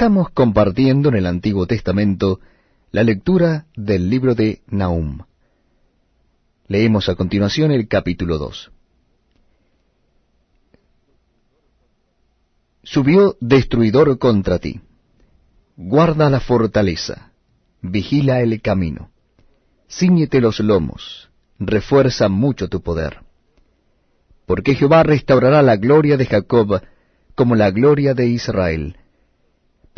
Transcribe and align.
Estamos 0.00 0.30
compartiendo 0.30 1.10
en 1.10 1.16
el 1.16 1.26
Antiguo 1.26 1.66
Testamento 1.66 2.40
la 2.90 3.02
lectura 3.02 3.66
del 3.76 4.08
libro 4.08 4.34
de 4.34 4.62
Nahum. 4.66 5.18
Leemos 6.68 7.10
a 7.10 7.16
continuación 7.16 7.70
el 7.70 7.86
capítulo 7.86 8.38
2. 8.38 8.72
Subió 12.82 13.36
destruidor 13.40 14.18
contra 14.18 14.58
ti. 14.58 14.80
Guarda 15.76 16.30
la 16.30 16.40
fortaleza, 16.40 17.32
vigila 17.82 18.40
el 18.40 18.62
camino, 18.62 19.10
ciñete 19.86 20.40
los 20.40 20.60
lomos, 20.60 21.28
refuerza 21.58 22.30
mucho 22.30 22.68
tu 22.70 22.80
poder. 22.80 23.18
Porque 24.46 24.74
Jehová 24.74 25.02
restaurará 25.02 25.60
la 25.60 25.76
gloria 25.76 26.16
de 26.16 26.24
Jacob 26.24 26.80
como 27.34 27.54
la 27.54 27.70
gloria 27.70 28.14
de 28.14 28.28
Israel 28.28 28.96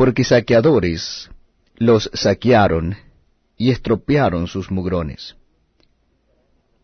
porque 0.02 0.24
saqueadores 0.24 1.30
los 1.76 2.10
saquearon 2.12 2.96
y 3.56 3.70
estropearon 3.70 4.48
sus 4.48 4.68
mugrones. 4.68 5.36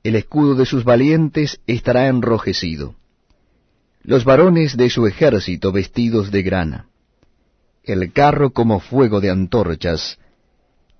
El 0.04 0.14
escudo 0.14 0.54
de 0.54 0.64
sus 0.64 0.84
valientes 0.84 1.60
estará 1.66 2.06
enrojecido, 2.06 2.94
los 4.02 4.24
varones 4.24 4.76
de 4.76 4.88
su 4.88 5.08
ejército 5.08 5.72
vestidos 5.72 6.30
de 6.30 6.44
grana, 6.44 6.90
el 7.82 8.12
carro 8.12 8.52
como 8.52 8.78
fuego 8.78 9.20
de 9.20 9.30
antorchas, 9.30 10.20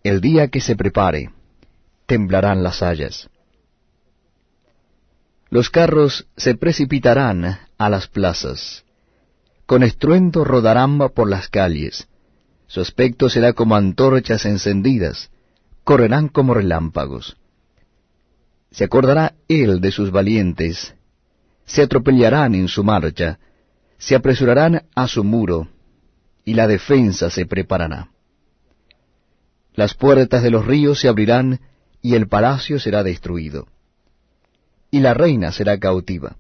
el 0.03 0.21
día 0.21 0.49
que 0.49 0.61
se 0.61 0.75
prepare, 0.75 1.31
temblarán 2.07 2.65
las 2.65 2.83
hayas. 2.83 3.31
Los 5.51 5.71
carros 5.71 6.27
se 6.37 6.57
precipitarán 6.57 7.61
a 7.79 7.89
las 7.89 8.09
plazas, 8.09 8.85
con 9.69 9.83
estruendo 9.83 10.45
rodarán 10.45 10.99
por 11.11 11.29
las 11.29 11.49
calles, 11.49 12.09
su 12.69 12.83
aspecto 12.83 13.29
será 13.31 13.55
como 13.55 13.75
antorchas 13.75 14.45
encendidas, 14.45 15.31
correrán 15.85 16.29
como 16.29 16.55
relámpagos. 16.55 17.37
Se 18.71 18.85
acordará 18.85 19.35
él 19.49 19.81
de 19.81 19.91
sus 19.91 20.11
valientes, 20.11 20.95
se 21.65 21.83
atropellarán 21.83 22.55
en 22.55 22.69
su 22.69 22.85
marcha, 22.85 23.39
se 23.97 24.15
apresurarán 24.15 24.85
a 24.95 25.09
su 25.09 25.25
muro, 25.25 25.69
y 26.45 26.55
la 26.55 26.67
defensa 26.67 27.31
se 27.31 27.47
preparará. 27.47 28.11
Las 29.75 29.95
puertas 29.95 30.43
de 30.43 30.51
los 30.51 30.67
ríos 30.67 31.01
se 31.01 31.09
abrirán, 31.09 31.61
y 32.03 32.15
el 32.15 32.29
palacio 32.29 32.79
será 32.79 33.03
destruido. 33.03 33.67
Y 34.91 35.01
la 35.01 35.15
reina 35.15 35.53
será 35.53 35.79
cautiva. 35.79 36.37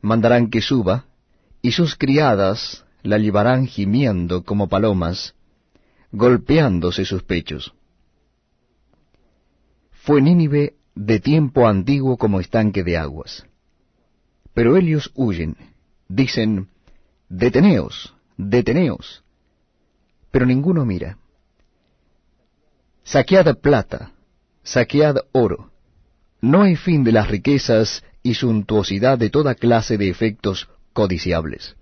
Mandarán 0.00 0.48
que 0.48 0.62
suba, 0.62 1.04
y 1.60 1.72
sus 1.72 1.96
criadas 1.96 2.83
la 3.04 3.18
llevarán 3.18 3.66
gimiendo 3.66 4.42
como 4.44 4.68
palomas, 4.68 5.34
golpeándose 6.10 7.04
sus 7.04 7.22
pechos. 7.22 7.74
Fue 9.90 10.20
Nínive 10.22 10.74
de 10.94 11.20
tiempo 11.20 11.68
antiguo 11.68 12.16
como 12.16 12.40
estanque 12.40 12.82
de 12.82 12.96
aguas. 12.96 13.46
Pero 14.54 14.76
ellos 14.76 15.10
huyen, 15.14 15.56
dicen, 16.08 16.68
deteneos, 17.28 18.14
deteneos. 18.38 19.22
Pero 20.30 20.46
ninguno 20.46 20.86
mira. 20.86 21.18
Saquead 23.02 23.58
plata, 23.58 24.12
saquead 24.62 25.16
oro. 25.32 25.70
No 26.40 26.62
hay 26.62 26.76
fin 26.76 27.04
de 27.04 27.12
las 27.12 27.28
riquezas 27.28 28.02
y 28.22 28.34
suntuosidad 28.34 29.18
de 29.18 29.28
toda 29.28 29.54
clase 29.54 29.98
de 29.98 30.08
efectos 30.08 30.70
codiciables. 30.94 31.76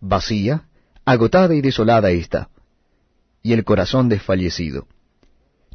Vacía, 0.00 0.68
agotada 1.04 1.54
y 1.54 1.60
desolada 1.60 2.10
está, 2.10 2.48
y 3.42 3.52
el 3.52 3.64
corazón 3.64 4.08
desfallecido. 4.08 4.86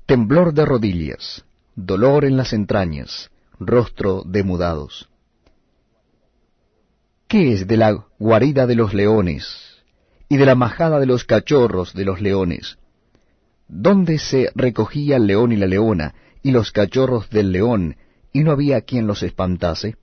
Temblor 0.05 0.53
de 0.53 0.65
rodillas, 0.65 1.45
dolor 1.75 2.25
en 2.25 2.37
las 2.37 2.53
entrañas, 2.53 3.29
rostro 3.59 4.23
de 4.25 4.43
mudados. 4.43 5.09
¿Qué 7.27 7.53
es 7.53 7.67
de 7.67 7.77
la 7.77 8.05
guarida 8.19 8.67
de 8.67 8.75
los 8.75 8.93
leones 8.93 9.83
y 10.29 10.37
de 10.37 10.45
la 10.45 10.55
majada 10.55 10.99
de 10.99 11.05
los 11.05 11.23
cachorros 11.23 11.93
de 11.93 12.05
los 12.05 12.21
leones? 12.21 12.77
¿Dónde 13.67 14.19
se 14.19 14.51
recogía 14.55 15.17
el 15.17 15.27
león 15.27 15.51
y 15.51 15.55
la 15.55 15.65
leona 15.65 16.13
y 16.43 16.51
los 16.51 16.71
cachorros 16.71 17.29
del 17.29 17.51
león 17.51 17.97
y 18.31 18.43
no 18.43 18.51
había 18.51 18.81
quien 18.81 19.07
los 19.07 19.23
espantase? 19.23 19.97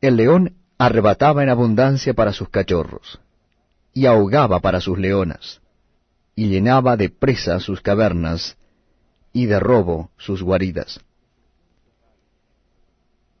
El 0.00 0.16
león 0.16 0.56
arrebataba 0.78 1.42
en 1.42 1.48
abundancia 1.48 2.14
para 2.14 2.32
sus 2.32 2.48
cachorros, 2.48 3.20
y 3.92 4.06
ahogaba 4.06 4.60
para 4.60 4.80
sus 4.80 4.98
leonas, 4.98 5.60
y 6.34 6.48
llenaba 6.48 6.96
de 6.96 7.08
presa 7.08 7.60
sus 7.60 7.80
cavernas, 7.80 8.56
y 9.32 9.46
de 9.46 9.58
robo 9.60 10.10
sus 10.16 10.42
guaridas. 10.42 11.00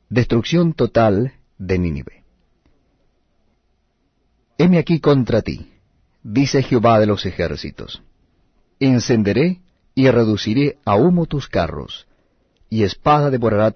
Destrucción 0.08 0.72
total 0.72 1.34
de 1.58 1.78
Nínive. 1.78 2.24
Heme 4.58 4.78
aquí 4.78 5.00
contra 5.00 5.42
ti, 5.42 5.72
dice 6.22 6.62
Jehová 6.62 6.98
de 7.00 7.06
los 7.06 7.26
ejércitos. 7.26 8.02
Encenderé 8.80 9.60
y 9.94 10.10
reduciré 10.10 10.78
a 10.84 10.96
humo 10.96 11.26
tus 11.26 11.48
carros, 11.48 12.06
y 12.68 12.82
espada 12.82 13.30
devorará 13.30 13.70
tus 13.70 13.74